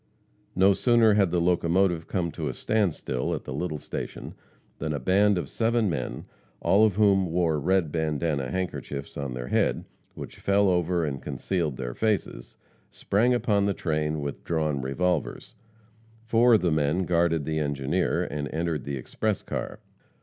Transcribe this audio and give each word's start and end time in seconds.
No 0.55 0.73
sooner 0.73 1.13
had 1.13 1.29
the 1.29 1.39
locomotive 1.39 2.07
come 2.07 2.31
to 2.31 2.47
a 2.49 2.55
standstill 2.55 3.35
at 3.35 3.43
the 3.43 3.53
little 3.53 3.77
station, 3.77 4.33
than 4.79 4.93
a 4.93 4.99
band 4.99 5.37
of 5.37 5.47
seven 5.47 5.91
men, 5.91 6.25
all 6.59 6.83
of 6.83 6.95
whom 6.95 7.27
wore 7.27 7.59
red 7.59 7.91
bandana 7.91 8.49
handkerchiefs 8.49 9.15
on 9.15 9.35
their 9.35 9.49
heads, 9.49 9.85
which 10.15 10.39
fell 10.39 10.69
over 10.69 11.05
and 11.05 11.21
concealed 11.21 11.77
their 11.77 11.93
faces, 11.93 12.55
sprang 12.89 13.35
upon 13.35 13.65
the 13.65 13.75
train 13.75 14.21
with 14.21 14.43
drawn 14.43 14.81
revolvers. 14.81 15.53
Four 16.25 16.55
of 16.55 16.61
the 16.61 16.71
men 16.71 17.05
guarded 17.05 17.45
the 17.45 17.59
engineer, 17.59 18.23
and 18.23 18.47
entered 18.51 18.85
the 18.85 18.97
express 18.97 19.43
car. 19.43 19.81